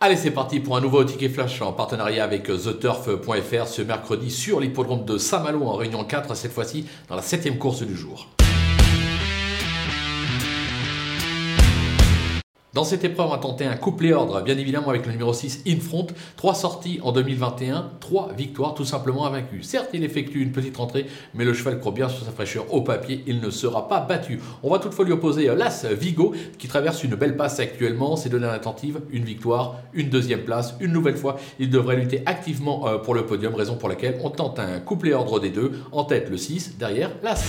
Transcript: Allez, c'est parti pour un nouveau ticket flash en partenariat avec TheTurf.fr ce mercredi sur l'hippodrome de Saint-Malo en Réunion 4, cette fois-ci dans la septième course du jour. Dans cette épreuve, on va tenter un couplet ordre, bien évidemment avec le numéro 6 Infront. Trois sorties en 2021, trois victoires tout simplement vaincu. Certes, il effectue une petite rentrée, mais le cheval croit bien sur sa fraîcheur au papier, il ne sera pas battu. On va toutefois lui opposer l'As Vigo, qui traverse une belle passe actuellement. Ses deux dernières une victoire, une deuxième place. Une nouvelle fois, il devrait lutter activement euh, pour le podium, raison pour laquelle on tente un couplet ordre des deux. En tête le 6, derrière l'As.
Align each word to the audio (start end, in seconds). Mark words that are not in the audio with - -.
Allez, 0.00 0.14
c'est 0.16 0.30
parti 0.30 0.60
pour 0.60 0.76
un 0.76 0.80
nouveau 0.80 1.02
ticket 1.02 1.28
flash 1.28 1.60
en 1.60 1.72
partenariat 1.72 2.22
avec 2.22 2.44
TheTurf.fr 2.44 3.66
ce 3.66 3.82
mercredi 3.82 4.30
sur 4.30 4.60
l'hippodrome 4.60 5.04
de 5.04 5.18
Saint-Malo 5.18 5.64
en 5.64 5.72
Réunion 5.72 6.04
4, 6.04 6.36
cette 6.36 6.52
fois-ci 6.52 6.86
dans 7.08 7.16
la 7.16 7.22
septième 7.22 7.58
course 7.58 7.82
du 7.82 7.96
jour. 7.96 8.28
Dans 12.78 12.84
cette 12.84 13.02
épreuve, 13.02 13.26
on 13.26 13.30
va 13.30 13.38
tenter 13.38 13.64
un 13.64 13.74
couplet 13.74 14.12
ordre, 14.12 14.40
bien 14.40 14.56
évidemment 14.56 14.90
avec 14.90 15.04
le 15.04 15.10
numéro 15.10 15.32
6 15.32 15.64
Infront. 15.66 16.06
Trois 16.36 16.54
sorties 16.54 17.00
en 17.02 17.10
2021, 17.10 17.90
trois 17.98 18.32
victoires 18.32 18.72
tout 18.74 18.84
simplement 18.84 19.28
vaincu. 19.28 19.64
Certes, 19.64 19.88
il 19.94 20.04
effectue 20.04 20.40
une 20.40 20.52
petite 20.52 20.76
rentrée, 20.76 21.06
mais 21.34 21.44
le 21.44 21.54
cheval 21.54 21.80
croit 21.80 21.90
bien 21.90 22.08
sur 22.08 22.24
sa 22.24 22.30
fraîcheur 22.30 22.72
au 22.72 22.82
papier, 22.82 23.24
il 23.26 23.40
ne 23.40 23.50
sera 23.50 23.88
pas 23.88 23.98
battu. 23.98 24.40
On 24.62 24.70
va 24.70 24.78
toutefois 24.78 25.04
lui 25.04 25.10
opposer 25.10 25.52
l'As 25.56 25.86
Vigo, 25.86 26.36
qui 26.56 26.68
traverse 26.68 27.02
une 27.02 27.16
belle 27.16 27.36
passe 27.36 27.58
actuellement. 27.58 28.14
Ses 28.14 28.28
deux 28.28 28.38
dernières 28.38 28.60
une 29.10 29.24
victoire, 29.24 29.78
une 29.92 30.08
deuxième 30.08 30.44
place. 30.44 30.76
Une 30.78 30.92
nouvelle 30.92 31.16
fois, 31.16 31.36
il 31.58 31.70
devrait 31.70 31.96
lutter 31.96 32.22
activement 32.26 32.86
euh, 32.86 32.98
pour 32.98 33.16
le 33.16 33.26
podium, 33.26 33.56
raison 33.56 33.74
pour 33.74 33.88
laquelle 33.88 34.20
on 34.22 34.30
tente 34.30 34.60
un 34.60 34.78
couplet 34.78 35.14
ordre 35.14 35.40
des 35.40 35.50
deux. 35.50 35.72
En 35.90 36.04
tête 36.04 36.30
le 36.30 36.36
6, 36.36 36.78
derrière 36.78 37.10
l'As. 37.24 37.42